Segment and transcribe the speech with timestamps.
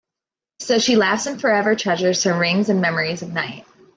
[0.57, 3.67] So she laughs and forever treasures her rings and memories of Night.